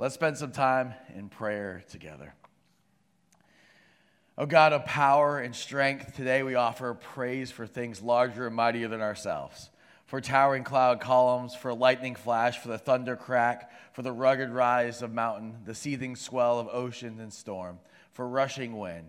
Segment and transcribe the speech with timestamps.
[0.00, 2.32] Let's spend some time in prayer together.
[4.38, 8.88] Oh God of power and strength, today we offer praise for things larger and mightier
[8.88, 9.68] than ourselves.
[10.06, 15.02] For towering cloud columns, for lightning flash, for the thunder crack, for the rugged rise
[15.02, 17.78] of mountain, the seething swell of ocean and storm,
[18.12, 19.08] for rushing wind,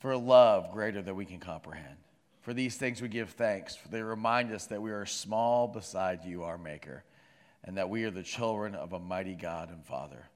[0.00, 1.98] for love greater than we can comprehend.
[2.40, 6.24] For these things we give thanks, for they remind us that we are small beside
[6.24, 7.04] you, our Maker,
[7.66, 10.28] and that we are the children of a mighty God and Father.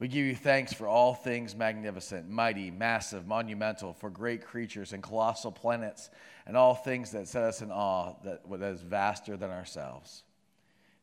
[0.00, 5.02] We give you thanks for all things magnificent, mighty, massive, monumental, for great creatures and
[5.02, 6.10] colossal planets,
[6.46, 10.24] and all things that set us in awe that, that is vaster than ourselves.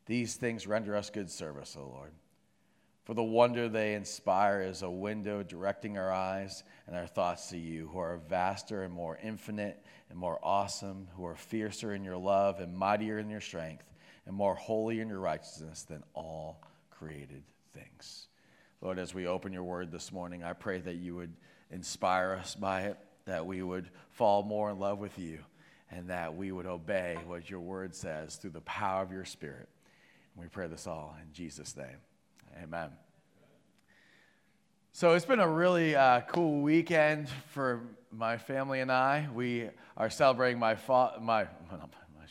[0.08, 2.12] These things render us good service, O Lord.
[3.05, 7.58] For the wonder they inspire is a window directing our eyes and our thoughts to
[7.58, 12.17] you, who are vaster and more infinite and more awesome, who are fiercer in your
[12.17, 13.91] love and mightier in your strength,
[14.25, 17.43] and more holy in your righteousness than all created
[17.73, 18.27] things.
[18.81, 21.34] Lord, as we open your word this morning, I pray that you would
[21.69, 25.39] inspire us by it, that we would fall more in love with you,
[25.91, 29.69] and that we would obey what your word says through the power of your spirit.
[30.33, 31.97] And we pray this all in Jesus' name.
[32.61, 32.89] Amen.
[34.94, 39.28] So it's been a really uh, cool weekend for my family and I.
[39.33, 41.47] We are celebrating my fa- my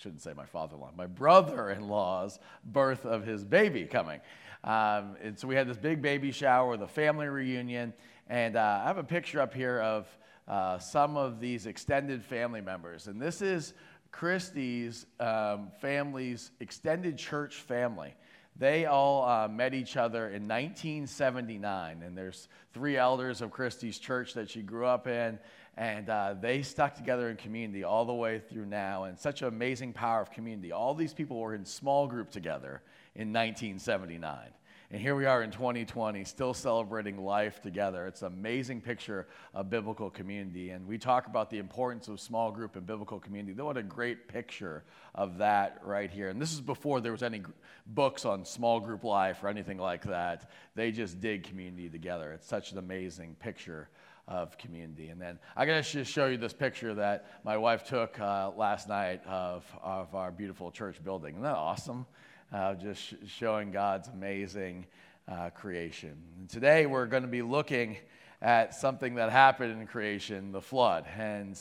[0.00, 4.20] shouldn't say my father-in-law, my brother-in-law's birth of his baby coming.
[4.64, 7.92] Um, and so we had this big baby shower, the family reunion,
[8.26, 10.06] and uh, I have a picture up here of
[10.48, 13.08] uh, some of these extended family members.
[13.08, 13.74] And this is
[14.10, 18.14] Christy's um, family's extended church family.
[18.56, 24.32] They all uh, met each other in 1979, and there's three elders of Christy's church
[24.34, 25.38] that she grew up in,
[25.80, 29.48] and uh, they stuck together in community all the way through now, and such an
[29.48, 30.72] amazing power of community.
[30.72, 32.82] All these people were in small group together
[33.14, 34.50] in 1979.
[34.90, 38.06] And here we are in 2020, still celebrating life together.
[38.06, 40.70] It's an amazing picture of biblical community.
[40.70, 43.58] And we talk about the importance of small group and biblical community.
[43.58, 44.84] What a great picture
[45.14, 46.28] of that right here.
[46.28, 47.40] And this is before there was any
[47.86, 50.50] books on small group life or anything like that.
[50.74, 52.32] They just did community together.
[52.32, 53.88] It's such an amazing picture
[54.30, 55.08] of community.
[55.08, 58.52] And then I'm going to just show you this picture that my wife took uh,
[58.56, 61.34] last night of, of our beautiful church building.
[61.34, 62.06] Isn't that awesome?
[62.52, 64.86] uh, just sh- showing God's amazing
[65.28, 66.16] uh, creation.
[66.38, 67.96] And today we're going to be looking
[68.42, 71.04] at something that happened in creation, the flood.
[71.16, 71.58] And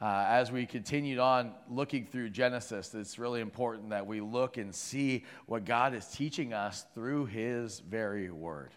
[0.00, 4.74] uh, as we continued on looking through Genesis, it's really important that we look and
[4.74, 8.70] see what God is teaching us through His very word.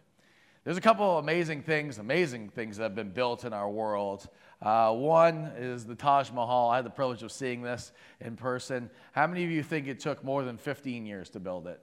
[0.66, 4.28] There's a couple of amazing things, amazing things that have been built in our world.
[4.60, 6.72] Uh, one is the Taj Mahal.
[6.72, 8.90] I had the privilege of seeing this in person.
[9.12, 11.80] How many of you think it took more than 15 years to build it?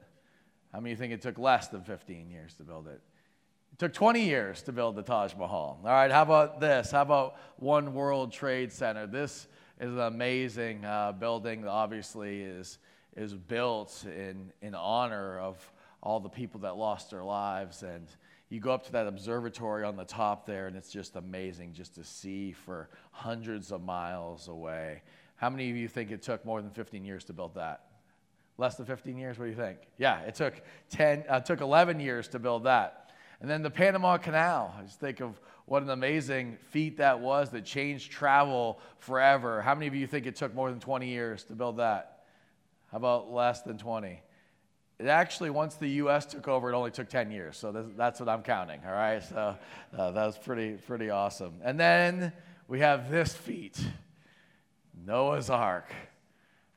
[0.72, 3.00] How many of you think it took less than 15 years to build it?
[3.72, 5.78] It took 20 years to build the Taj Mahal.
[5.84, 6.90] All right, how about this?
[6.90, 9.06] How about One World Trade Center?
[9.06, 9.46] This
[9.80, 12.78] is an amazing uh, building that obviously is,
[13.16, 15.71] is built in, in honor of
[16.02, 18.08] all the people that lost their lives and
[18.52, 21.94] you go up to that observatory on the top there, and it's just amazing just
[21.94, 25.00] to see for hundreds of miles away.
[25.36, 27.86] How many of you think it took more than 15 years to build that?
[28.58, 29.38] Less than 15 years?
[29.38, 29.78] What do you think?
[29.96, 30.60] Yeah, it took
[30.90, 33.12] 10, uh, took 11 years to build that.
[33.40, 34.74] And then the Panama Canal.
[34.78, 39.62] I just think of what an amazing feat that was that changed travel forever.
[39.62, 42.24] How many of you think it took more than 20 years to build that?
[42.90, 44.20] How about less than 20?
[45.02, 46.26] It actually, once the U.S.
[46.26, 47.56] took over, it only took 10 years.
[47.56, 49.20] So this, that's what I'm counting, all right?
[49.20, 49.56] So
[49.98, 51.54] uh, that was pretty, pretty awesome.
[51.64, 52.32] And then
[52.68, 53.84] we have this feat
[55.04, 55.92] Noah's Ark.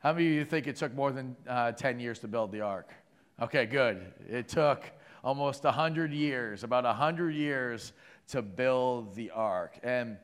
[0.00, 2.62] How many of you think it took more than uh, 10 years to build the
[2.62, 2.92] ark?
[3.40, 4.12] Okay, good.
[4.28, 4.82] It took
[5.22, 7.92] almost 100 years, about 100 years
[8.30, 9.78] to build the ark.
[9.84, 10.16] And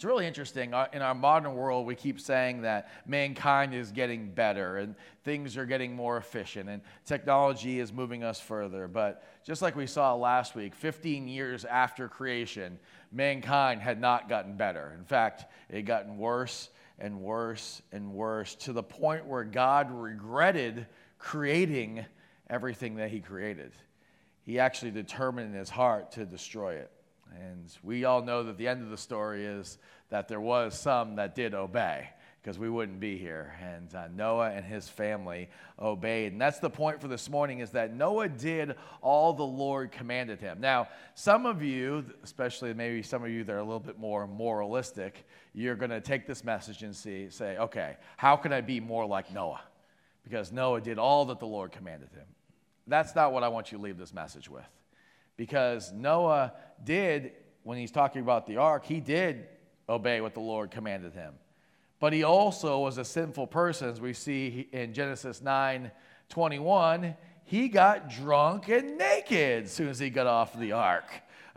[0.00, 0.72] it's really interesting.
[0.72, 4.94] Uh, in our modern world, we keep saying that mankind is getting better and
[5.24, 8.88] things are getting more efficient and technology is moving us further.
[8.88, 12.78] But just like we saw last week, 15 years after creation,
[13.12, 14.96] mankind had not gotten better.
[14.98, 19.90] In fact, it had gotten worse and worse and worse to the point where God
[19.90, 20.86] regretted
[21.18, 22.06] creating
[22.48, 23.72] everything that He created.
[24.44, 26.90] He actually determined in His heart to destroy it.
[27.38, 29.78] And we all know that the end of the story is
[30.10, 32.08] that there was some that did obey
[32.42, 33.54] because we wouldn't be here.
[33.62, 36.32] And uh, Noah and his family obeyed.
[36.32, 40.40] And that's the point for this morning is that Noah did all the Lord commanded
[40.40, 40.58] him.
[40.60, 44.26] Now, some of you, especially maybe some of you that are a little bit more
[44.26, 48.80] moralistic, you're going to take this message and see, say, okay, how can I be
[48.80, 49.60] more like Noah?
[50.24, 52.26] Because Noah did all that the Lord commanded him.
[52.86, 54.64] That's not what I want you to leave this message with.
[55.40, 56.52] Because Noah
[56.84, 57.32] did,
[57.62, 59.46] when he's talking about the ark, he did
[59.88, 61.32] obey what the Lord commanded him.
[61.98, 65.90] But he also was a sinful person, as we see in Genesis 9
[66.28, 67.16] 21.
[67.44, 71.08] He got drunk and naked as soon as he got off the ark.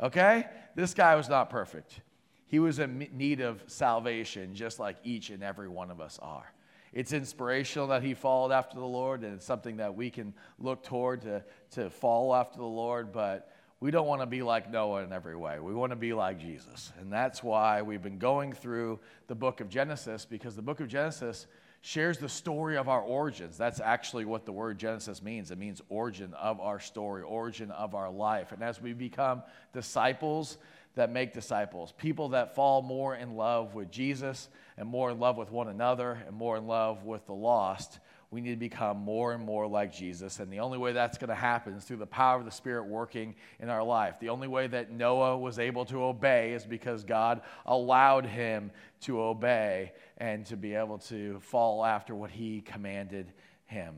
[0.02, 0.46] Okay?
[0.76, 2.00] This guy was not perfect.
[2.48, 6.54] He was in need of salvation, just like each and every one of us are.
[6.94, 10.84] It's inspirational that he followed after the Lord, and it's something that we can look
[10.84, 13.53] toward to, to follow after the Lord, but
[13.84, 15.60] we don't want to be like Noah in every way.
[15.60, 16.94] We want to be like Jesus.
[17.02, 20.88] And that's why we've been going through the book of Genesis, because the book of
[20.88, 21.48] Genesis
[21.82, 23.58] shares the story of our origins.
[23.58, 25.52] That's actually what the word Genesis means.
[25.52, 28.54] It means origin of our story, origin of our life.
[28.54, 29.44] And as we become
[29.74, 30.58] disciples
[30.96, 34.48] that make disciples, people that fall more in love with Jesus
[34.78, 38.00] and more in love with one another and more in love with the lost,
[38.34, 40.40] we need to become more and more like Jesus.
[40.40, 42.86] And the only way that's going to happen is through the power of the Spirit
[42.86, 44.20] working in our life.
[44.20, 48.72] The only way that Noah was able to obey is because God allowed him
[49.02, 53.32] to obey and to be able to follow after what he commanded
[53.68, 53.94] him.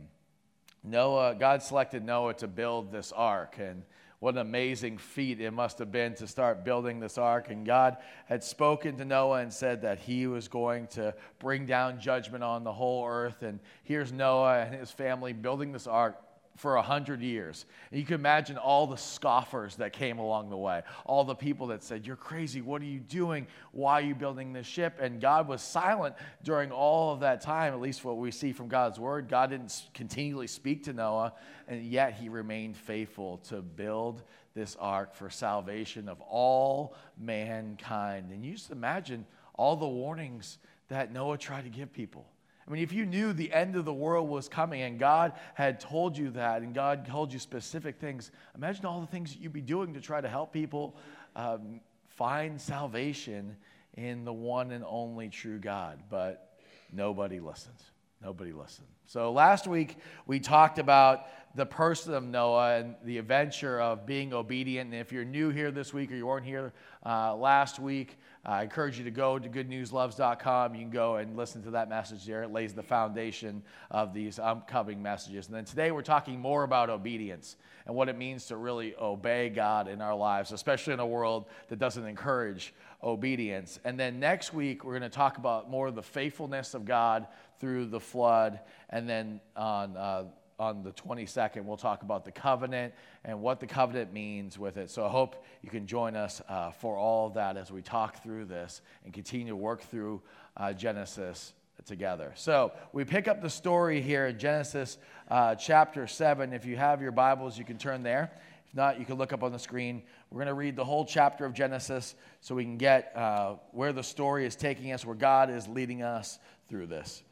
[0.83, 3.55] Noah, God selected Noah to build this ark.
[3.57, 3.83] And
[4.19, 7.49] what an amazing feat it must have been to start building this ark.
[7.49, 7.97] And God
[8.27, 12.63] had spoken to Noah and said that he was going to bring down judgment on
[12.63, 13.43] the whole earth.
[13.43, 16.17] And here's Noah and his family building this ark
[16.55, 17.65] for a hundred years.
[17.91, 21.67] And you can imagine all the scoffers that came along the way, all the people
[21.67, 22.61] that said, You're crazy.
[22.61, 23.47] What are you doing?
[23.71, 24.97] Why are you building this ship?
[24.99, 28.67] And God was silent during all of that time, at least what we see from
[28.67, 29.27] God's word.
[29.27, 31.33] God didn't continually speak to Noah,
[31.67, 34.23] and yet he remained faithful to build
[34.53, 38.31] this ark for salvation of all mankind.
[38.31, 39.25] And you just imagine
[39.55, 40.57] all the warnings
[40.87, 42.25] that Noah tried to give people
[42.67, 45.79] I mean, if you knew the end of the world was coming and God had
[45.79, 49.61] told you that and God told you specific things, imagine all the things you'd be
[49.61, 50.95] doing to try to help people
[51.35, 53.55] um, find salvation
[53.93, 56.01] in the one and only true God.
[56.09, 56.57] But
[56.91, 57.83] nobody listens.
[58.21, 58.87] Nobody listened.
[59.05, 64.33] So last week we talked about the person of Noah and the adventure of being
[64.33, 64.91] obedient.
[64.91, 66.73] And if you're new here this week or you weren't here
[67.05, 70.75] uh, last week, I encourage you to go to goodnewsloves.com.
[70.75, 72.43] You can go and listen to that message there.
[72.43, 75.47] It lays the foundation of these upcoming messages.
[75.47, 77.55] And then today we're talking more about obedience
[77.87, 81.45] and what it means to really obey God in our lives, especially in a world
[81.69, 83.79] that doesn't encourage obedience.
[83.83, 87.25] And then next week we're going to talk about more of the faithfulness of God
[87.59, 88.59] through the flood.
[88.91, 90.25] And then on uh,
[90.59, 92.93] on the 22nd, we'll talk about the covenant
[93.23, 94.89] and what the covenant means with it.
[94.89, 98.23] So I hope you can join us uh, for all of that as we talk
[98.23, 100.21] through this and continue to work through
[100.57, 101.53] uh, Genesis
[101.85, 102.31] together.
[102.35, 104.97] So we pick up the story here in Genesis
[105.29, 106.53] uh, chapter 7.
[106.53, 108.31] If you have your Bibles, you can turn there.
[108.67, 110.03] If not, you can look up on the screen.
[110.31, 113.93] We're going to read the whole chapter of Genesis so we can get uh, where
[113.93, 117.23] the story is taking us, where God is leading us through this.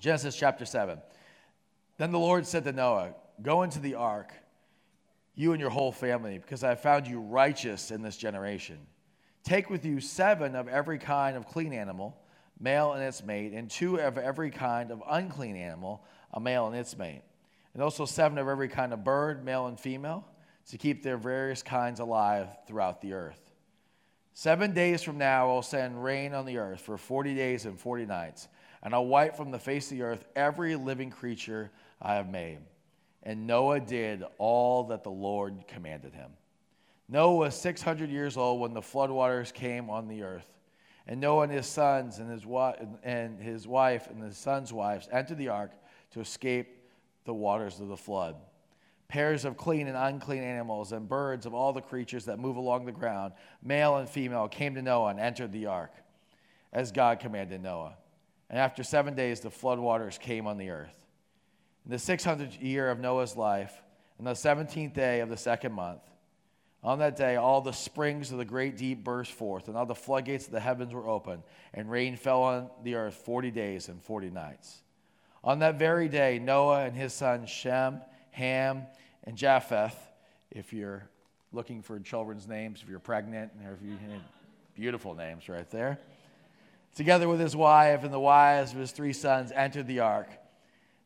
[0.00, 0.98] Genesis chapter 7.
[1.98, 4.32] Then the Lord said to Noah, Go into the ark,
[5.34, 8.78] you and your whole family, because I have found you righteous in this generation.
[9.44, 12.16] Take with you seven of every kind of clean animal,
[12.58, 16.76] male and its mate, and two of every kind of unclean animal, a male and
[16.76, 17.22] its mate,
[17.74, 20.26] and also seven of every kind of bird, male and female,
[20.70, 23.52] to keep their various kinds alive throughout the earth.
[24.32, 28.06] Seven days from now, I'll send rain on the earth for 40 days and 40
[28.06, 28.48] nights,
[28.86, 32.60] and I'll wipe from the face of the earth every living creature I have made.
[33.24, 36.30] And Noah did all that the Lord commanded him.
[37.08, 40.48] Noah was 600 years old when the floodwaters came on the earth.
[41.08, 42.44] And Noah and his sons and his,
[43.02, 45.72] and his wife and his sons' wives entered the ark
[46.12, 46.68] to escape
[47.24, 48.36] the waters of the flood.
[49.08, 52.86] Pairs of clean and unclean animals and birds of all the creatures that move along
[52.86, 53.32] the ground,
[53.64, 55.90] male and female, came to Noah and entered the ark,
[56.72, 57.96] as God commanded Noah.
[58.48, 61.06] And after seven days, the floodwaters came on the earth.
[61.84, 63.82] In the 600th year of Noah's life,
[64.18, 66.02] on the 17th day of the second month,
[66.82, 69.94] on that day, all the springs of the great deep burst forth, and all the
[69.94, 71.42] floodgates of the heavens were opened,
[71.74, 74.82] and rain fell on the earth 40 days and 40 nights.
[75.42, 78.00] On that very day, Noah and his sons Shem,
[78.30, 78.86] Ham,
[79.24, 79.96] and Japheth,
[80.50, 81.08] if you're
[81.52, 83.50] looking for children's names, if you're pregnant,
[83.82, 83.98] you
[84.74, 85.98] beautiful names right there,
[86.96, 90.28] together with his wife and the wives of his three sons, entered the ark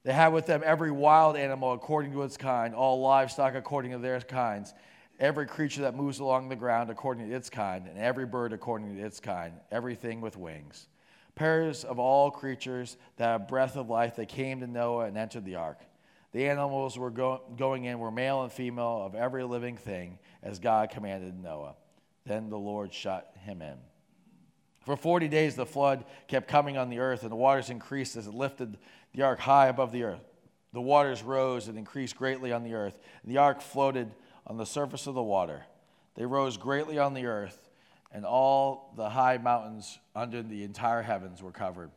[0.02, 3.98] they had with them every wild animal according to its kind, all livestock according to
[3.98, 4.72] their kinds,
[5.18, 8.96] every creature that moves along the ground according to its kind, and every bird according
[8.96, 10.88] to its kind, everything with wings.
[11.34, 15.44] Pairs of all creatures that have breath of life, they came to Noah and entered
[15.44, 15.80] the ark.
[16.32, 20.58] The animals were go- going in were male and female of every living thing, as
[20.58, 21.74] God commanded Noah.
[22.24, 23.76] Then the Lord shut him in.
[24.80, 28.26] For 40 days the flood kept coming on the earth, and the waters increased as
[28.26, 28.78] it lifted
[29.12, 30.24] the ark high above the earth.
[30.72, 34.12] The waters rose and increased greatly on the earth, and the ark floated
[34.46, 35.64] on the surface of the water.
[36.14, 37.68] They rose greatly on the earth,
[38.12, 41.90] and all the high mountains under the entire heavens were covered.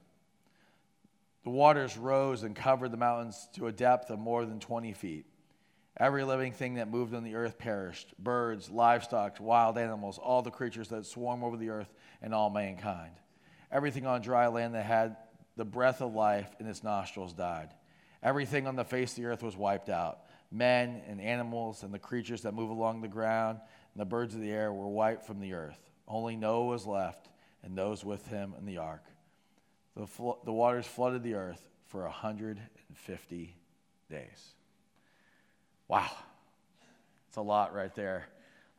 [1.43, 5.25] The waters rose and covered the mountains to a depth of more than 20 feet.
[5.97, 10.49] Every living thing that moved on the earth perished birds, livestock, wild animals, all the
[10.49, 13.13] creatures that swarm over the earth, and all mankind.
[13.71, 15.17] Everything on dry land that had
[15.55, 17.69] the breath of life in its nostrils died.
[18.23, 20.21] Everything on the face of the earth was wiped out.
[20.51, 23.59] Men and animals and the creatures that move along the ground
[23.93, 25.79] and the birds of the air were wiped from the earth.
[26.07, 27.29] Only Noah was left
[27.63, 29.03] and those with him in the ark.
[29.95, 33.55] The, flo- the waters flooded the earth for 150
[34.09, 34.53] days.
[35.93, 36.09] Wow.
[37.27, 38.25] It's a lot right there.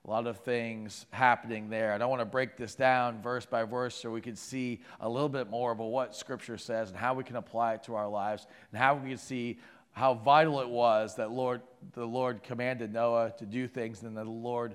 [0.04, 1.92] A lot of things happening there.
[1.92, 5.09] And I want to break this down verse by verse so we can see a
[5.09, 8.09] little bit more about what Scripture says and how we can apply it to our
[8.09, 9.61] lives and how we can see
[9.92, 14.25] how vital it was that Lord, the Lord commanded Noah to do things and the
[14.25, 14.75] Lord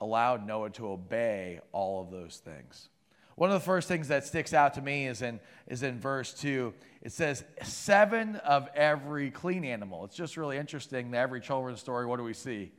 [0.00, 2.88] allowed Noah to obey all of those things.
[3.36, 6.32] One of the first things that sticks out to me is in, is in verse
[6.32, 6.72] 2.
[7.02, 10.06] It says, seven of every clean animal.
[10.06, 12.72] It's just really interesting that every children's story, what do we see?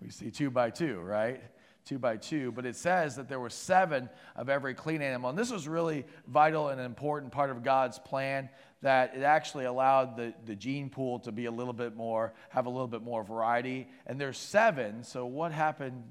[0.00, 1.42] We see two by two, right?
[1.84, 2.52] Two by two.
[2.52, 5.30] But it says that there were seven of every clean animal.
[5.30, 8.48] And this was really vital and an important part of God's plan
[8.82, 12.66] that it actually allowed the, the gene pool to be a little bit more, have
[12.66, 13.88] a little bit more variety.
[14.06, 15.02] And there's seven.
[15.02, 16.04] So what happened?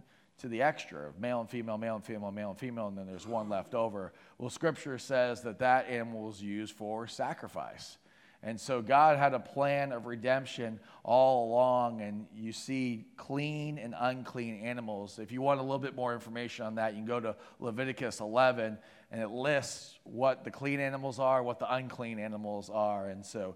[0.43, 3.07] To the extra of male and female, male and female, male and female, and then
[3.07, 4.11] there's one left over.
[4.37, 7.97] Well, Scripture says that that animal was used for sacrifice.
[8.43, 13.95] And so God had a plan of redemption all along, and you see clean and
[13.97, 15.17] unclean animals.
[15.17, 18.19] If you want a little bit more information on that, you can go to Leviticus
[18.19, 18.77] 11,
[19.13, 23.07] and it lists what the clean animals are, what the unclean animals are.
[23.07, 23.55] And so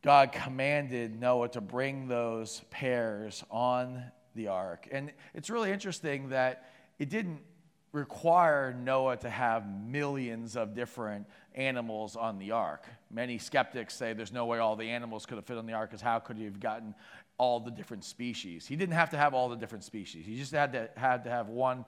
[0.00, 4.02] God commanded Noah to bring those pairs on
[4.34, 4.88] the ark.
[4.90, 7.40] And it's really interesting that it didn't
[7.92, 12.86] require Noah to have millions of different animals on the ark.
[13.10, 15.90] Many skeptics say there's no way all the animals could have fit on the ark
[15.90, 16.94] because how could he have gotten
[17.38, 18.66] all the different species?
[18.66, 20.24] He didn't have to have all the different species.
[20.24, 21.84] He just had to, had to have one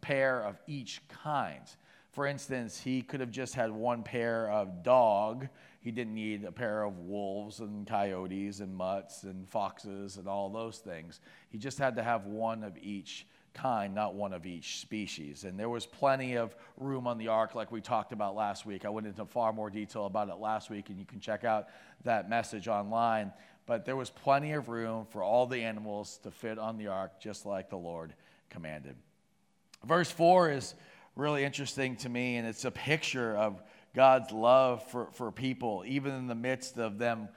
[0.00, 1.62] pair of each kind.
[2.10, 5.48] For instance, he could have just had one pair of dog
[5.84, 10.48] he didn't need a pair of wolves and coyotes and mutts and foxes and all
[10.48, 11.20] those things.
[11.50, 15.44] He just had to have one of each kind, not one of each species.
[15.44, 18.86] And there was plenty of room on the ark, like we talked about last week.
[18.86, 21.68] I went into far more detail about it last week, and you can check out
[22.04, 23.30] that message online.
[23.66, 27.20] But there was plenty of room for all the animals to fit on the ark,
[27.20, 28.14] just like the Lord
[28.48, 28.96] commanded.
[29.84, 30.74] Verse 4 is
[31.14, 33.62] really interesting to me, and it's a picture of
[33.94, 37.28] God's love for, for people, even in the midst of them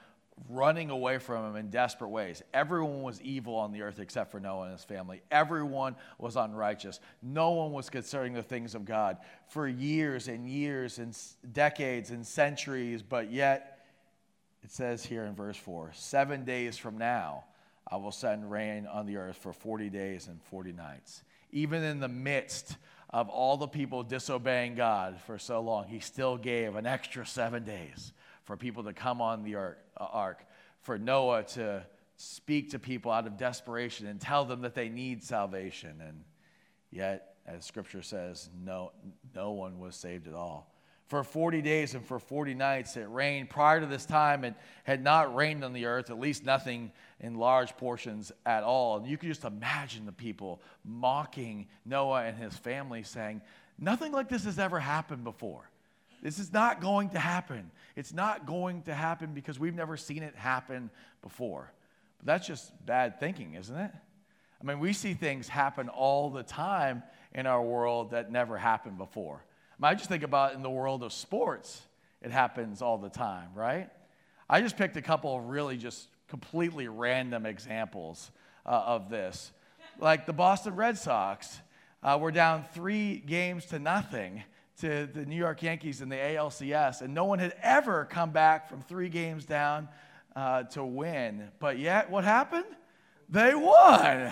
[0.50, 2.44] running away from him in desperate ways.
[2.54, 5.22] Everyone was evil on the earth except for Noah and his family.
[5.32, 7.00] Everyone was unrighteous.
[7.22, 11.18] No one was concerning the things of God for years and years and
[11.52, 13.86] decades and centuries, but yet
[14.64, 17.46] it says here in verse 4 seven days from now,
[17.90, 21.24] I will send rain on the earth for 40 days and 40 nights.
[21.52, 22.78] Even in the midst
[23.10, 27.64] of all the people disobeying God for so long, he still gave an extra seven
[27.64, 30.46] days for people to come on the ark, uh, ark,
[30.82, 31.86] for Noah to
[32.18, 36.02] speak to people out of desperation and tell them that they need salvation.
[36.06, 36.24] And
[36.92, 38.92] yet, as scripture says, no,
[39.36, 40.72] no one was saved at all
[41.08, 42.98] for 40 days and for 40 nights.
[42.98, 43.50] It rained.
[43.50, 47.36] Prior to this time, it had not rained on the earth, at least nothing in
[47.36, 48.98] large portions at all.
[48.98, 53.42] And you can just imagine the people mocking Noah and his family, saying,
[53.80, 55.70] Nothing like this has ever happened before.
[56.24, 57.70] This is not going to happen.
[57.96, 60.90] It's not going to happen because we've never seen it happen
[61.22, 61.72] before.
[62.18, 63.92] But that's just bad thinking, isn't it?
[64.60, 68.98] I mean, we see things happen all the time in our world that never happened
[68.98, 69.44] before.
[69.84, 71.81] I just think about in the world of sports,
[72.22, 73.89] it happens all the time, right?
[74.50, 78.31] I just picked a couple of really just completely random examples
[78.65, 79.51] uh, of this.
[80.00, 81.60] Like the Boston Red Sox
[82.01, 84.43] uh, were down three games to nothing
[84.81, 88.69] to the New York Yankees in the ALCS, and no one had ever come back
[88.69, 89.89] from three games down
[90.36, 91.50] uh, to win.
[91.60, 92.65] But yet, what happened?
[93.29, 94.31] They won.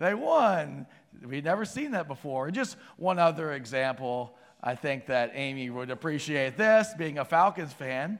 [0.00, 0.86] They won.
[1.24, 2.50] We'd never seen that before.
[2.50, 4.36] Just one other example
[4.66, 8.18] I think that Amy would appreciate this, being a Falcons fan.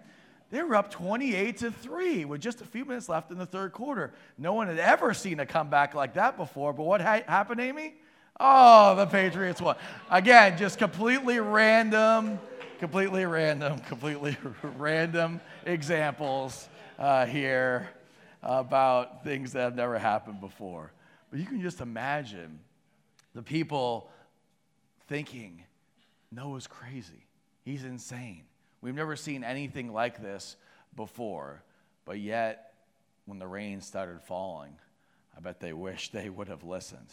[0.50, 3.72] They were up 28 to 3 with just a few minutes left in the third
[3.72, 4.12] quarter.
[4.36, 6.74] No one had ever seen a comeback like that before.
[6.74, 7.94] But what ha- happened, Amy?
[8.38, 9.76] Oh, the Patriots won.
[10.10, 12.38] Again, just completely random,
[12.78, 14.36] completely random, completely
[14.76, 17.88] random examples uh, here
[18.42, 20.92] about things that have never happened before.
[21.30, 22.60] But you can just imagine
[23.34, 24.10] the people
[25.08, 25.64] thinking,
[26.34, 27.26] Noah's crazy.
[27.64, 28.44] He's insane.
[28.80, 30.56] We've never seen anything like this
[30.94, 31.62] before.
[32.04, 32.74] But yet,
[33.24, 34.76] when the rain started falling,
[35.36, 37.08] I bet they wish they would have listened.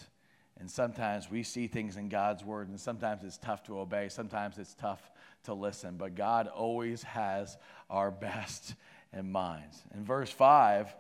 [0.60, 4.58] And sometimes we see things in God's word, and sometimes it's tough to obey, sometimes
[4.58, 5.12] it's tough
[5.46, 5.96] to listen.
[5.98, 7.58] But God always has
[7.90, 8.76] our best
[9.14, 9.72] in mind.
[9.92, 10.94] And verse 5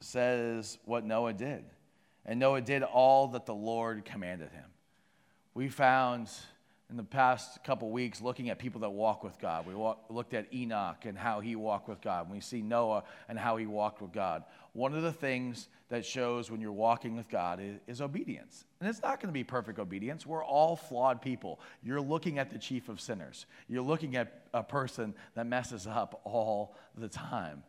[0.00, 1.64] says what Noah did.
[2.24, 4.64] And Noah did all that the Lord commanded him.
[5.54, 6.30] We found
[6.92, 9.66] in the past couple weeks looking at people that walk with God.
[9.66, 12.30] We walk, looked at Enoch and how he walked with God.
[12.30, 14.44] We see Noah and how he walked with God.
[14.74, 18.66] One of the things that shows when you're walking with God is, is obedience.
[18.78, 20.26] And it's not going to be perfect obedience.
[20.26, 21.60] We're all flawed people.
[21.82, 26.20] You're looking at the chief of sinners, you're looking at a person that messes up
[26.24, 27.62] all the time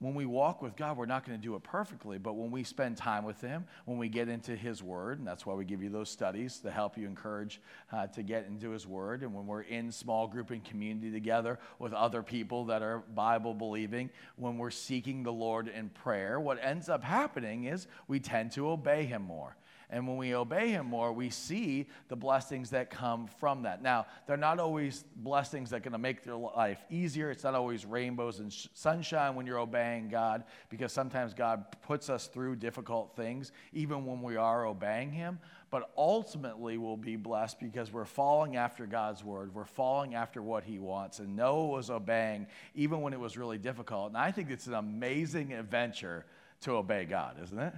[0.00, 2.64] when we walk with God, we're not going to do it perfectly, but when we
[2.64, 5.82] spend time with Him, when we get into His Word, and that's why we give
[5.82, 7.60] you those studies to help you encourage
[7.92, 11.58] uh, to get into His Word, and when we're in small group and community together
[11.78, 16.58] with other people that are Bible believing, when we're seeking the Lord in prayer, what
[16.62, 19.54] ends up happening is we tend to obey Him more.
[19.90, 23.82] And when we obey Him more, we see the blessings that come from that.
[23.82, 27.30] Now, they're not always blessings that are going to make your life easier.
[27.30, 32.08] It's not always rainbows and sh- sunshine when you're obeying God, because sometimes God puts
[32.08, 35.40] us through difficult things, even when we are obeying Him.
[35.70, 39.54] But ultimately, we'll be blessed because we're following after God's word.
[39.54, 41.18] We're following after what He wants.
[41.18, 44.08] And Noah was obeying even when it was really difficult.
[44.08, 46.26] And I think it's an amazing adventure
[46.62, 47.74] to obey God, isn't it?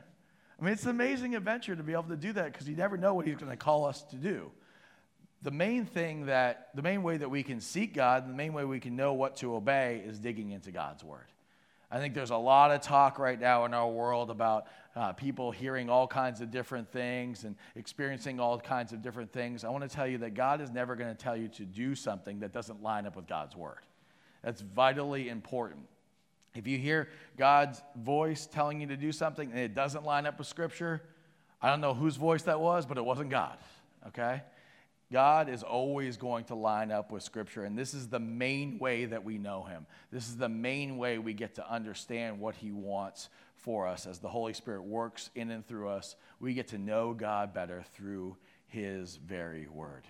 [0.60, 2.96] I mean, it's an amazing adventure to be able to do that because you never
[2.96, 4.50] know what He's going to call us to do.
[5.42, 8.64] The main thing that, the main way that we can seek God, the main way
[8.64, 11.26] we can know what to obey is digging into God's Word.
[11.90, 15.50] I think there's a lot of talk right now in our world about uh, people
[15.50, 19.62] hearing all kinds of different things and experiencing all kinds of different things.
[19.62, 21.94] I want to tell you that God is never going to tell you to do
[21.94, 23.80] something that doesn't line up with God's Word.
[24.42, 25.82] That's vitally important.
[26.54, 30.38] If you hear God's voice telling you to do something and it doesn't line up
[30.38, 31.02] with Scripture,
[31.60, 33.56] I don't know whose voice that was, but it wasn't God,
[34.08, 34.42] okay?
[35.12, 39.04] God is always going to line up with Scripture, and this is the main way
[39.04, 39.86] that we know Him.
[40.10, 44.06] This is the main way we get to understand what He wants for us.
[44.06, 47.84] As the Holy Spirit works in and through us, we get to know God better
[47.92, 48.36] through
[48.66, 50.06] His very Word.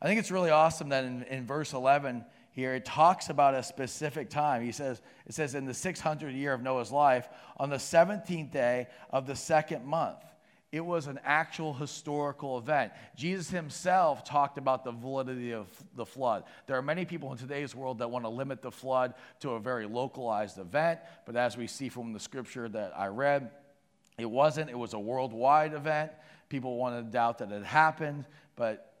[0.00, 2.24] I think it's really awesome that in, in verse 11,
[2.56, 4.62] here it talks about a specific time.
[4.62, 8.86] He says, it says, in the 600th year of Noah's life, on the 17th day
[9.10, 10.24] of the second month.
[10.72, 12.92] It was an actual historical event.
[13.14, 16.44] Jesus himself talked about the validity of the flood.
[16.66, 19.60] There are many people in today's world that want to limit the flood to a
[19.60, 23.50] very localized event, but as we see from the scripture that I read,
[24.16, 24.70] it wasn't.
[24.70, 26.10] It was a worldwide event.
[26.48, 28.24] People want to doubt that it happened,
[28.56, 28.95] but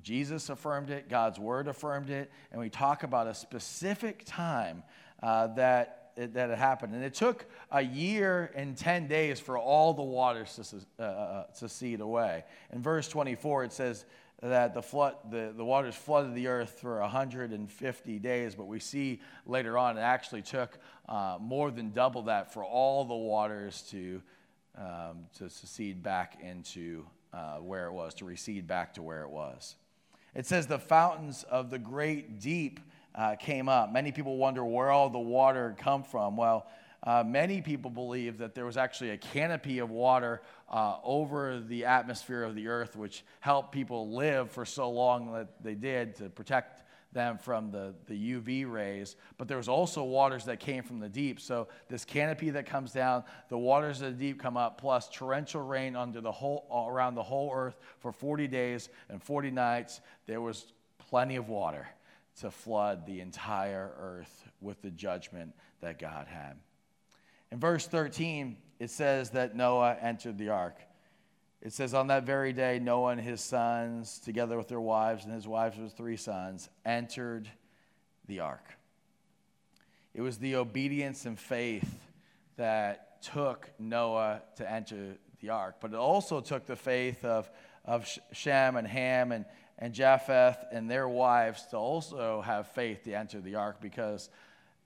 [0.00, 4.82] Jesus affirmed it, God's word affirmed it, and we talk about a specific time
[5.22, 6.94] uh, that, it, that it happened.
[6.94, 11.44] And it took a year and 10 days for all the waters to, uh, uh,
[11.58, 12.44] to cede away.
[12.72, 14.04] In verse 24, it says
[14.42, 19.20] that the, flood, the, the waters flooded the earth for 150 days, but we see
[19.46, 20.78] later on it actually took
[21.08, 24.20] uh, more than double that for all the waters to,
[24.76, 29.30] um, to secede back into uh, where it was, to recede back to where it
[29.30, 29.76] was.
[30.34, 32.80] It says the fountains of the great deep
[33.14, 33.92] uh, came up.
[33.92, 36.36] Many people wonder where all the water come from.
[36.36, 36.66] Well,
[37.02, 40.40] uh, many people believe that there was actually a canopy of water
[40.70, 45.48] uh, over the atmosphere of the earth, which helped people live for so long that
[45.62, 50.44] they did to protect them from the, the UV rays, but there was also waters
[50.46, 51.40] that came from the deep.
[51.40, 55.62] So this canopy that comes down, the waters of the deep come up, plus torrential
[55.62, 60.00] rain under the whole around the whole earth for 40 days and 40 nights.
[60.26, 61.88] There was plenty of water
[62.40, 66.56] to flood the entire earth with the judgment that God had.
[67.50, 70.76] In verse 13, it says that Noah entered the ark.
[71.62, 75.32] It says, On that very day, Noah and his sons, together with their wives, and
[75.32, 77.48] his wives with three sons, entered
[78.26, 78.64] the ark.
[80.12, 82.00] It was the obedience and faith
[82.56, 87.48] that took Noah to enter the ark, but it also took the faith of,
[87.84, 89.44] of Shem and Ham and,
[89.78, 94.30] and Japheth and their wives to also have faith to enter the ark because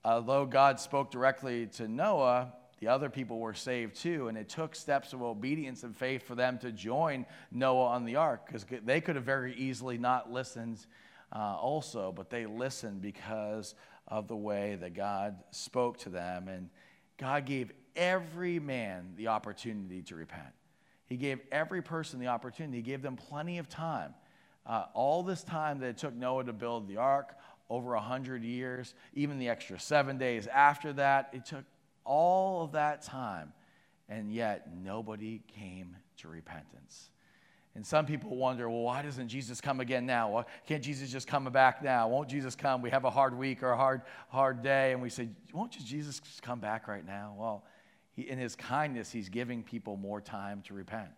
[0.05, 4.49] uh, although God spoke directly to Noah, the other people were saved too, and it
[4.49, 8.65] took steps of obedience and faith for them to join Noah on the ark because
[8.83, 10.85] they could have very easily not listened
[11.33, 13.75] uh, also, but they listened because
[14.07, 16.47] of the way that God spoke to them.
[16.47, 16.69] And
[17.17, 20.53] God gave every man the opportunity to repent.
[21.07, 24.13] He gave every person the opportunity, He gave them plenty of time.
[24.65, 27.37] Uh, all this time that it took Noah to build the ark,
[27.69, 31.65] over 100 years, even the extra seven days after that, it took
[32.07, 33.53] all of that time,
[34.09, 37.09] and yet nobody came to repentance.
[37.75, 40.31] And some people wonder, well, why doesn't Jesus come again now?
[40.31, 42.07] Why can't Jesus just come back now?
[42.07, 42.81] Won't Jesus come?
[42.81, 46.19] We have a hard week or a hard, hard day, and we say, won't Jesus
[46.41, 47.35] come back right now?
[47.37, 47.65] Well,
[48.13, 51.09] he, in his kindness, he's giving people more time to repent.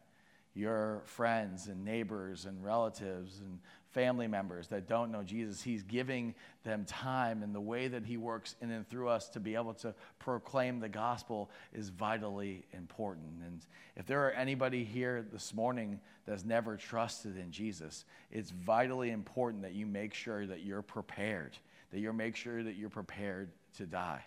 [0.54, 3.60] Your friends and neighbors and relatives and
[3.92, 5.62] family members that don't know Jesus.
[5.62, 9.40] He's giving them time, and the way that He works in and through us to
[9.40, 13.42] be able to proclaim the gospel is vitally important.
[13.46, 19.10] And if there are anybody here this morning that's never trusted in Jesus, it's vitally
[19.12, 21.58] important that you make sure that you're prepared,
[21.92, 24.24] that you make sure that you're prepared to die.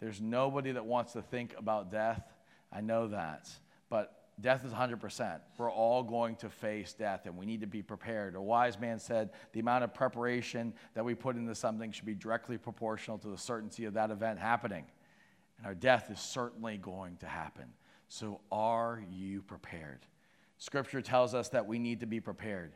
[0.00, 2.22] There's nobody that wants to think about death.
[2.72, 3.48] I know that.
[3.88, 5.40] But death is 100%.
[5.56, 8.34] We're all going to face death, and we need to be prepared.
[8.34, 12.14] A wise man said the amount of preparation that we put into something should be
[12.14, 14.84] directly proportional to the certainty of that event happening.
[15.58, 17.64] And our death is certainly going to happen.
[18.08, 20.00] So, are you prepared?
[20.58, 22.72] Scripture tells us that we need to be prepared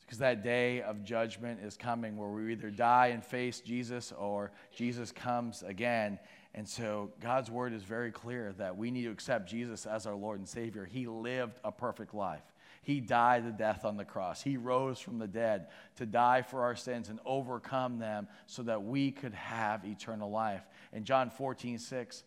[0.00, 4.52] because that day of judgment is coming where we either die and face Jesus or
[4.72, 6.18] Jesus comes again
[6.56, 10.14] and so God's word is very clear that we need to accept Jesus as our
[10.14, 10.86] Lord and Savior.
[10.90, 12.42] He lived a perfect life.
[12.82, 14.42] He died the death on the cross.
[14.42, 15.66] He rose from the dead
[15.96, 20.62] to die for our sins and overcome them so that we could have eternal life.
[20.94, 22.24] In John 14, 6,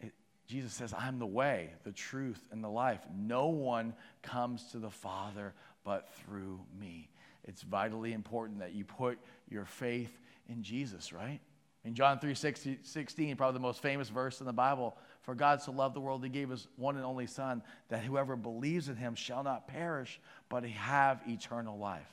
[0.00, 0.12] it,
[0.46, 3.00] Jesus says, I'm the way, the truth, and the life.
[3.14, 5.52] No one comes to the Father
[5.84, 7.10] but through me.
[7.44, 9.18] It's vitally important that you put
[9.50, 11.40] your faith in Jesus, right?
[11.84, 15.72] In John 3 16, probably the most famous verse in the Bible, for God so
[15.72, 19.14] loved the world, he gave his one and only Son, that whoever believes in him
[19.14, 22.12] shall not perish, but have eternal life.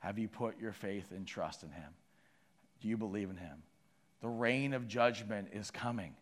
[0.00, 1.92] Have you put your faith and trust in him?
[2.80, 3.62] Do you believe in him?
[4.20, 6.14] The reign of judgment is coming.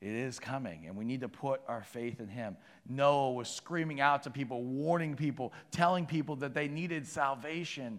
[0.00, 2.56] It is coming, and we need to put our faith in him.
[2.88, 7.98] Noah was screaming out to people, warning people, telling people that they needed salvation.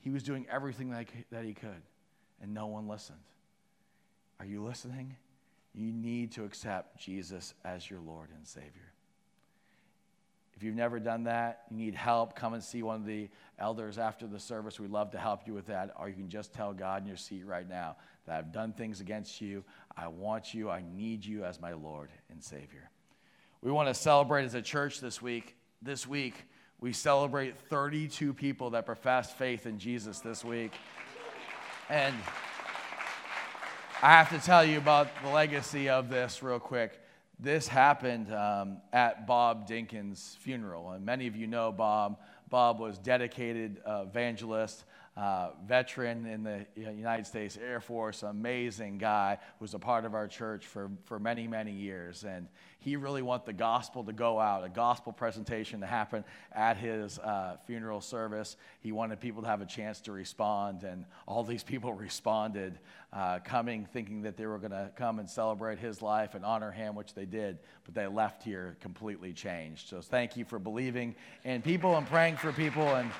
[0.00, 1.82] He was doing everything that he could,
[2.40, 3.18] and no one listened.
[4.40, 5.16] Are you listening?
[5.74, 8.92] You need to accept Jesus as your Lord and Savior.
[10.56, 13.98] If you've never done that, you need help, come and see one of the elders
[13.98, 14.78] after the service.
[14.78, 15.92] We'd love to help you with that.
[15.98, 19.00] Or you can just tell God in your seat right now that I've done things
[19.00, 19.64] against you.
[19.96, 20.70] I want you.
[20.70, 22.88] I need you as my Lord and Savior.
[23.62, 25.56] We want to celebrate as a church this week.
[25.82, 26.44] This week,
[26.80, 30.72] we celebrate 32 people that profess faith in Jesus this week.
[31.88, 32.14] And
[34.04, 37.00] I have to tell you about the legacy of this real quick.
[37.40, 42.18] This happened um, at Bob Dinkins' funeral, and many of you know Bob.
[42.50, 44.84] Bob was dedicated uh, evangelist
[45.16, 50.26] uh, veteran in the United States Air Force, amazing guy was a part of our
[50.26, 52.24] church for, for many, many years.
[52.24, 52.48] And
[52.80, 57.18] he really wanted the gospel to go out, a gospel presentation to happen at his
[57.20, 58.56] uh, funeral service.
[58.80, 62.78] He wanted people to have a chance to respond, and all these people responded,
[63.12, 66.72] uh, coming thinking that they were going to come and celebrate his life and honor
[66.72, 69.88] him, which they did, but they left here completely changed.
[69.88, 73.10] So thank you for believing in people and praying for people and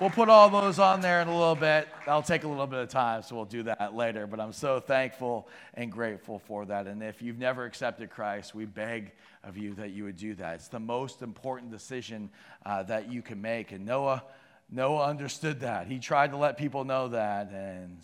[0.00, 1.86] We'll put all those on there in a little bit.
[2.04, 4.26] That'll take a little bit of time, so we'll do that later.
[4.26, 6.88] But I'm so thankful and grateful for that.
[6.88, 9.12] And if you've never accepted Christ, we beg
[9.44, 10.56] of you that you would do that.
[10.56, 12.30] It's the most important decision
[12.66, 13.70] uh, that you can make.
[13.70, 14.24] And Noah,
[14.68, 15.86] Noah understood that.
[15.86, 17.98] He tried to let people know that, and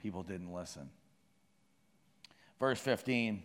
[0.00, 0.88] people didn't listen.
[2.60, 3.42] Verse 15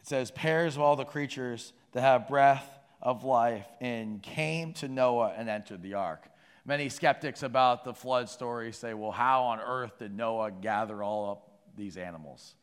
[0.00, 4.88] it says, Pairs of all the creatures that have breath of life and came to
[4.88, 6.28] Noah and entered the ark.
[6.64, 11.30] Many skeptics about the flood story say, well, how on earth did Noah gather all
[11.30, 12.54] up these animals?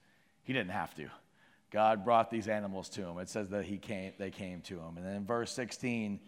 [0.44, 1.08] He didn't have to.
[1.72, 3.18] God brought these animals to him.
[3.18, 4.98] It says that he came, they came to him.
[4.98, 6.20] And then in verse 16,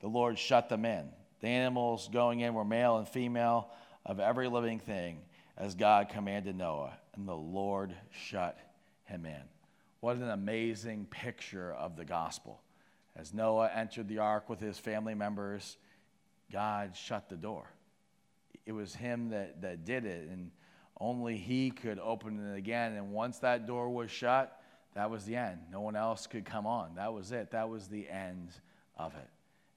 [0.00, 1.08] the Lord shut them in.
[1.40, 3.70] The animals going in were male and female
[4.04, 5.18] of every living thing,
[5.56, 8.58] as God commanded Noah, and the Lord shut
[9.04, 9.42] him in.
[10.00, 12.60] What an amazing picture of the gospel.
[13.16, 15.76] As Noah entered the ark with his family members,
[16.50, 17.66] God shut the door.
[18.64, 20.28] It was him that, that did it.
[20.30, 20.50] And
[21.00, 22.94] Only He could open it again.
[22.94, 24.58] And once that door was shut,
[24.94, 25.58] that was the end.
[25.70, 26.94] No one else could come on.
[26.94, 27.50] That was it.
[27.50, 28.50] That was the end
[28.96, 29.28] of it.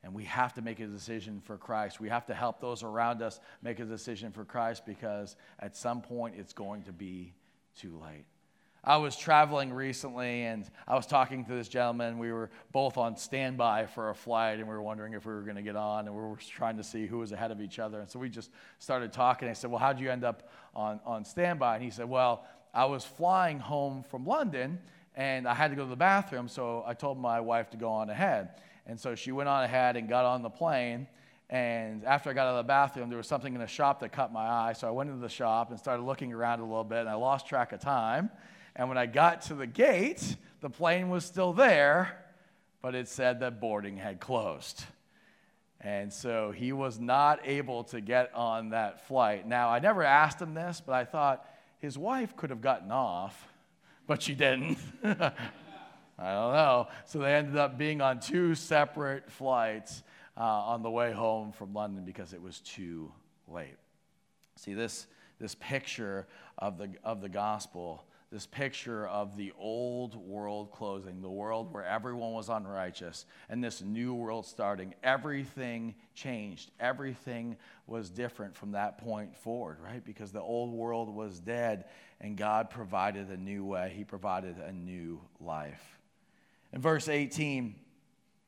[0.03, 1.99] And we have to make a decision for Christ.
[1.99, 6.01] We have to help those around us make a decision for Christ because at some
[6.01, 7.33] point it's going to be
[7.75, 8.25] too late.
[8.87, 12.19] I was traveling recently and I was talking to this gentleman.
[12.19, 15.41] We were both on standby for a flight and we were wondering if we were
[15.41, 17.79] going to get on and we were trying to see who was ahead of each
[17.79, 17.99] other.
[17.99, 19.49] And so we just started talking.
[19.49, 21.75] I said, Well, how'd you end up on, on standby?
[21.75, 22.45] And he said, Well,
[22.75, 24.77] I was flying home from London
[25.15, 27.89] and I had to go to the bathroom, so I told my wife to go
[27.89, 28.61] on ahead.
[28.85, 31.07] And so she went on ahead and got on the plane.
[31.49, 34.11] And after I got out of the bathroom, there was something in the shop that
[34.11, 34.73] caught my eye.
[34.73, 37.15] So I went into the shop and started looking around a little bit, and I
[37.15, 38.29] lost track of time.
[38.75, 42.25] And when I got to the gate, the plane was still there,
[42.81, 44.83] but it said that boarding had closed.
[45.79, 49.47] And so he was not able to get on that flight.
[49.47, 51.47] Now, I never asked him this, but I thought
[51.79, 53.47] his wife could have gotten off,
[54.07, 54.77] but she didn't.
[55.03, 56.87] I don't know.
[57.05, 60.01] So they ended up being on two separate flights
[60.37, 63.11] uh, on the way home from London because it was too
[63.47, 63.75] late.
[64.55, 65.07] See, this,
[65.39, 68.03] this picture of the, of the gospel
[68.35, 73.81] this picture of the old world closing, the world where everyone was unrighteous, and this
[73.81, 74.93] new world starting.
[75.03, 76.69] Everything changed.
[76.77, 77.55] Everything
[77.87, 80.03] was different from that point forward, right?
[80.03, 81.85] Because the old world was dead,
[82.19, 83.93] and God provided a new way.
[83.95, 85.97] He provided a new life.
[86.73, 87.73] In verse 18,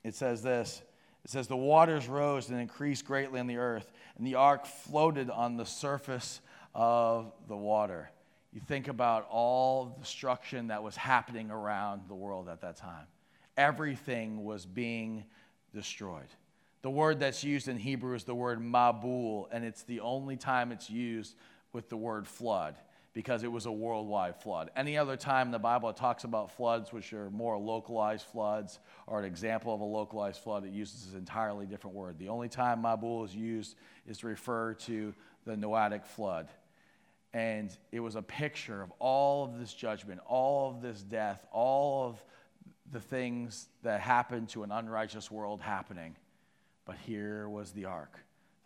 [0.03, 0.81] it says this
[1.23, 5.29] it says, The waters rose and increased greatly on the earth, and the ark floated
[5.29, 6.41] on the surface
[6.75, 8.09] of the water.
[8.57, 13.05] You think about all the destruction that was happening around the world at that time.
[13.55, 15.25] Everything was being
[15.75, 16.25] destroyed.
[16.81, 20.71] The word that's used in Hebrew is the word mabul, and it's the only time
[20.71, 21.35] it's used
[21.71, 22.73] with the word flood
[23.13, 24.71] because it was a worldwide flood.
[24.75, 28.79] Any other time in the Bible it talks about floods, which are more localized floods,
[29.05, 32.17] or an example of a localized flood, it uses an entirely different word.
[32.17, 33.75] The only time mabul is used
[34.07, 35.13] is to refer to
[35.45, 36.47] the Noahic flood.
[37.37, 42.07] And it was a picture of all of this judgment, all of this death, all
[42.07, 42.23] of
[42.91, 46.15] the things that happened to an unrighteous world happening.
[46.85, 48.17] But here was the ark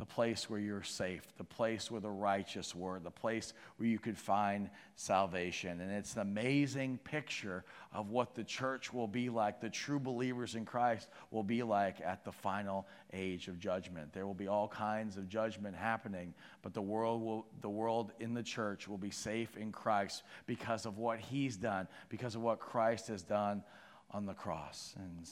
[0.02, 4.00] the place where you're safe, the place where the righteous were, the place where you
[4.00, 5.80] could find salvation.
[5.80, 10.56] And it's an amazing picture of what the church will be like, the true believers
[10.56, 14.12] in Christ will be like at the final age of judgment.
[14.12, 16.34] There will be all kinds of judgment happening,
[16.64, 20.88] but the world will the world in the church will be safe in Christ because
[20.88, 23.62] of what he's done, because of what Christ has done
[24.10, 24.96] on the cross.
[24.98, 25.30] And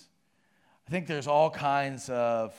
[0.87, 2.53] I think there's all kinds of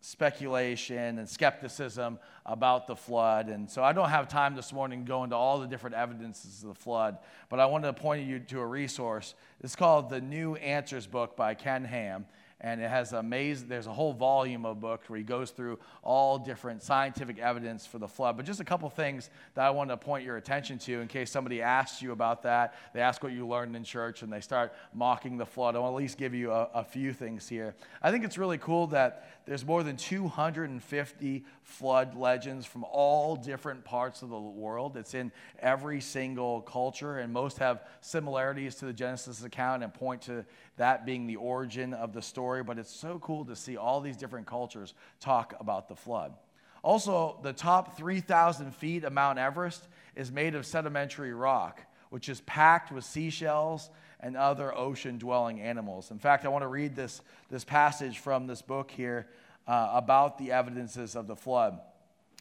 [0.00, 3.48] speculation and skepticism about the flood.
[3.48, 6.62] And so I don't have time this morning to go into all the different evidences
[6.62, 9.34] of the flood, but I wanted to point you to a resource.
[9.60, 12.26] It's called the New Answers book by Ken Ham
[12.60, 16.38] and it has amazing there's a whole volume of books where he goes through all
[16.38, 18.36] different scientific evidence for the flood.
[18.36, 21.30] But just a couple things that i want to point your attention to in case
[21.30, 22.74] somebody asks you about that.
[22.94, 25.76] They ask what you learned in church and they start mocking the flood.
[25.76, 27.74] I'll at least give you a, a few things here.
[28.02, 33.84] I think it's really cool that there's more than 250 flood legends from all different
[33.84, 34.96] parts of the world.
[34.96, 40.22] It's in every single culture and most have similarities to the genesis account and point
[40.22, 40.44] to
[40.78, 44.16] that being the origin of the story, but it's so cool to see all these
[44.16, 46.34] different cultures talk about the flood.
[46.82, 52.40] Also, the top 3,000 feet of Mount Everest is made of sedimentary rock, which is
[52.42, 56.10] packed with seashells and other ocean dwelling animals.
[56.10, 59.28] In fact, I want to read this, this passage from this book here
[59.66, 61.78] uh, about the evidences of the flood.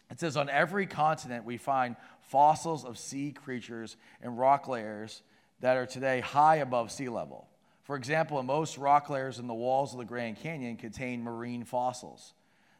[0.09, 5.21] It says, On every continent, we find fossils of sea creatures and rock layers
[5.59, 7.47] that are today high above sea level.
[7.87, 12.33] For example, most rock layers in the walls of the Grand Canyon contain marine fossils.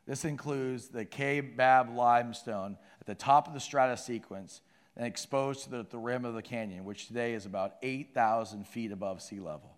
[0.05, 4.59] This includes the Kaibab limestone at the top of the strata sequence
[4.97, 8.91] and exposed to the, the rim of the canyon, which today is about 8,000 feet
[8.91, 9.77] above sea level.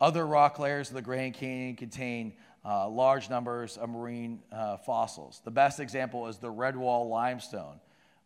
[0.00, 5.40] Other rock layers of the Grand Canyon contain uh, large numbers of marine uh, fossils.
[5.44, 7.80] The best example is the Redwall limestone,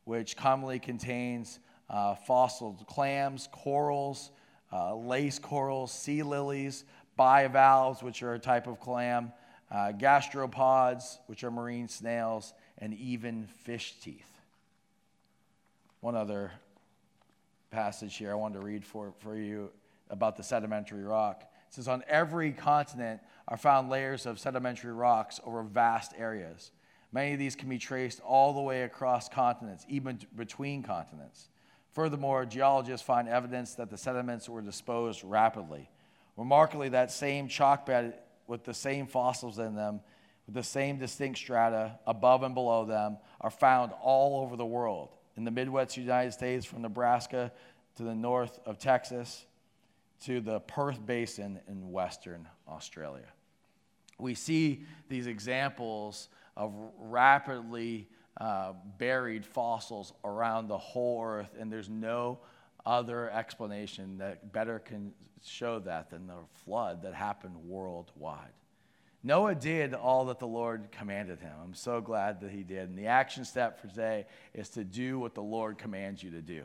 [0.04, 4.32] which commonly contains uh, fossils, clams, corals,
[4.72, 6.84] uh, lace corals, sea lilies,
[7.16, 9.32] bivalves, which are a type of clam,
[9.70, 14.26] uh, gastropods, which are marine snails, and even fish teeth.
[16.00, 16.52] One other
[17.70, 19.70] passage here I wanted to read for, for you
[20.08, 21.42] about the sedimentary rock.
[21.68, 26.72] It says, On every continent are found layers of sedimentary rocks over vast areas.
[27.12, 31.48] Many of these can be traced all the way across continents, even between continents.
[32.00, 35.90] Furthermore, geologists find evidence that the sediments were disposed rapidly.
[36.38, 38.14] Remarkably, that same chalk bed
[38.46, 40.00] with the same fossils in them,
[40.46, 45.10] with the same distinct strata above and below them, are found all over the world.
[45.36, 47.52] In the Midwest United States, from Nebraska
[47.96, 49.44] to the north of Texas
[50.24, 53.28] to the Perth Basin in Western Australia.
[54.18, 61.88] We see these examples of rapidly uh, buried fossils around the whole earth, and there's
[61.88, 62.38] no
[62.86, 65.12] other explanation that better can
[65.44, 68.52] show that than the flood that happened worldwide.
[69.22, 71.52] Noah did all that the Lord commanded him.
[71.62, 72.88] I'm so glad that he did.
[72.88, 76.40] And the action step for today is to do what the Lord commands you to
[76.40, 76.64] do.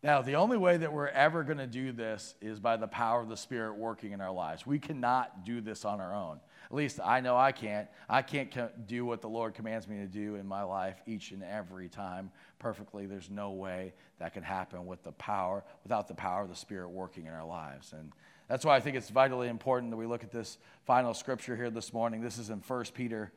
[0.00, 3.20] Now, the only way that we're ever going to do this is by the power
[3.20, 4.64] of the Spirit working in our lives.
[4.64, 6.38] We cannot do this on our own.
[6.66, 7.88] At least I know I can't.
[8.08, 11.42] I can't do what the Lord commands me to do in my life each and
[11.42, 12.30] every time
[12.60, 13.06] perfectly.
[13.06, 16.90] There's no way that can happen with the power, without the power of the Spirit
[16.90, 17.92] working in our lives.
[17.92, 18.12] And
[18.46, 21.70] that's why I think it's vitally important that we look at this final scripture here
[21.70, 22.20] this morning.
[22.20, 23.32] This is in 1 Peter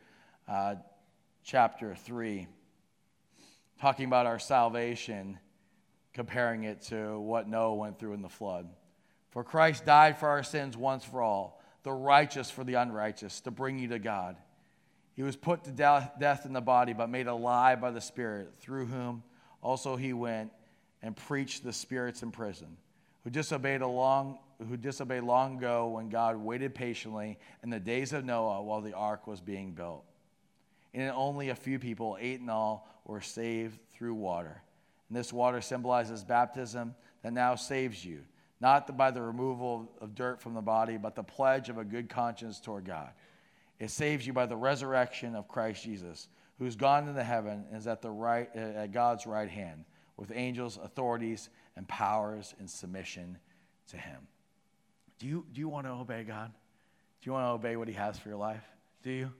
[0.48, 0.76] uh,
[1.44, 2.48] chapter 3,
[3.80, 5.40] talking about our salvation
[6.14, 8.68] comparing it to what Noah went through in the flood.
[9.30, 13.52] For Christ died for our sins once for all, the righteous for the unrighteous, to
[13.52, 14.36] bring you to God.
[15.14, 18.88] He was put to death in the body, but made alive by the Spirit, through
[18.88, 19.24] whom
[19.62, 20.52] also he went
[21.02, 22.78] and preached the spirits in prison,
[23.24, 28.26] who disobeyed long, who disobeyed long ago when God waited patiently in the days of
[28.26, 30.04] Noah while the ark was being built.
[30.94, 34.62] And only a few people, eight in all, were saved through water.
[35.12, 38.22] And this water symbolizes baptism that now saves you,
[38.62, 42.08] not by the removal of dirt from the body, but the pledge of a good
[42.08, 43.10] conscience toward God.
[43.78, 47.88] It saves you by the resurrection of Christ Jesus, who's gone into heaven and is
[47.88, 49.84] at, the right, at God's right hand,
[50.16, 53.38] with angels, authorities, and powers in submission
[53.90, 54.30] to him.
[55.20, 56.54] Do you, do you want to obey God?
[57.22, 58.64] Do you want to obey what he has for your life?
[59.04, 59.34] Do you?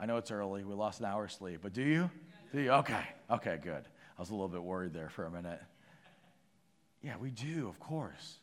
[0.00, 0.64] I know it's early.
[0.64, 2.10] We lost an hour's sleep, but do you?
[2.54, 2.70] Do you?
[2.70, 3.04] Okay.
[3.30, 3.84] Okay, good.
[4.16, 5.60] I was a little bit worried there for a minute.
[7.02, 8.38] Yeah, we do, of course.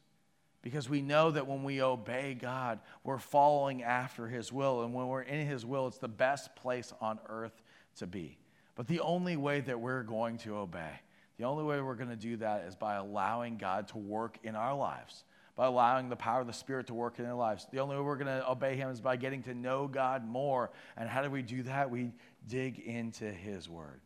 [0.62, 4.84] Because we know that when we obey God, we're following after His will.
[4.84, 7.60] And when we're in His will, it's the best place on earth
[7.98, 8.38] to be.
[8.76, 10.92] But the only way that we're going to obey,
[11.38, 14.56] the only way we're going to do that is by allowing God to work in
[14.56, 15.24] our lives,
[15.56, 17.66] by allowing the power of the Spirit to work in our lives.
[17.72, 20.70] The only way we're going to obey Him is by getting to know God more.
[20.96, 21.90] And how do we do that?
[21.90, 22.12] We
[22.48, 24.02] dig into His Word.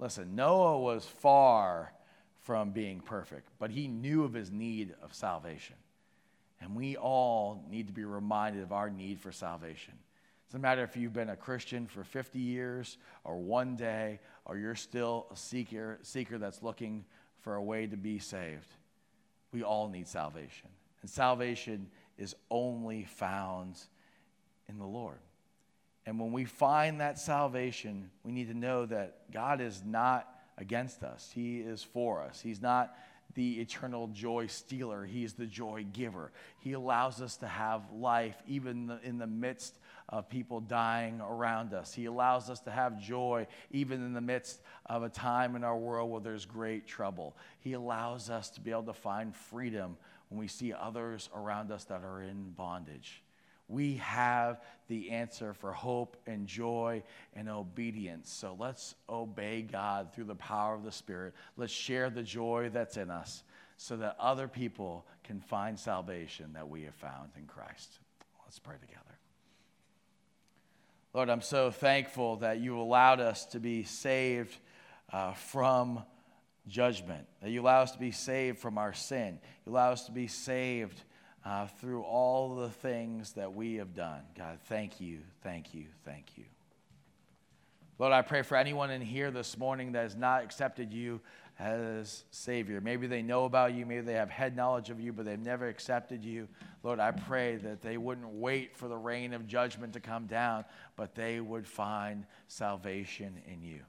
[0.00, 1.92] Listen, Noah was far
[2.38, 5.76] from being perfect, but he knew of his need of salvation.
[6.62, 9.92] And we all need to be reminded of our need for salvation.
[9.92, 14.56] It doesn't matter if you've been a Christian for 50 years or one day, or
[14.56, 17.04] you're still a seeker, seeker that's looking
[17.40, 18.74] for a way to be saved.
[19.52, 20.70] We all need salvation.
[21.02, 23.78] And salvation is only found
[24.68, 25.18] in the Lord.
[26.06, 30.26] And when we find that salvation, we need to know that God is not
[30.58, 32.40] against us, He is for us.
[32.40, 32.94] He's not
[33.34, 36.32] the eternal joy stealer, He's the joy giver.
[36.60, 41.94] He allows us to have life even in the midst of people dying around us.
[41.94, 45.78] He allows us to have joy even in the midst of a time in our
[45.78, 47.36] world where there's great trouble.
[47.60, 49.96] He allows us to be able to find freedom
[50.28, 53.22] when we see others around us that are in bondage.
[53.70, 57.04] We have the answer for hope and joy
[57.34, 58.32] and obedience.
[58.32, 61.34] So let's obey God through the power of the Spirit.
[61.56, 63.44] Let's share the joy that's in us
[63.76, 68.00] so that other people can find salvation that we have found in Christ.
[68.44, 69.00] Let's pray together.
[71.14, 74.56] Lord, I'm so thankful that you allowed us to be saved
[75.12, 76.02] uh, from
[76.66, 80.12] judgment, that you allow us to be saved from our sin, you allow us to
[80.12, 81.02] be saved
[81.44, 84.20] uh, through all the things that we have done.
[84.36, 86.44] God, thank you, thank you, thank you.
[87.98, 91.20] Lord, I pray for anyone in here this morning that has not accepted you
[91.58, 92.80] as Savior.
[92.80, 95.68] Maybe they know about you, maybe they have head knowledge of you, but they've never
[95.68, 96.48] accepted you.
[96.82, 100.64] Lord, I pray that they wouldn't wait for the rain of judgment to come down,
[100.96, 103.80] but they would find salvation in you.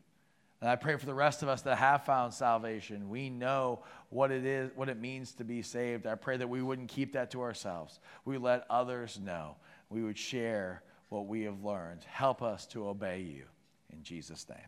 [0.61, 3.09] And I pray for the rest of us that have found salvation.
[3.09, 6.05] We know what it is, what it means to be saved.
[6.05, 7.99] I pray that we wouldn't keep that to ourselves.
[8.25, 9.55] We let others know.
[9.89, 12.03] We would share what we have learned.
[12.03, 13.45] Help us to obey you.
[13.91, 14.59] In Jesus' name.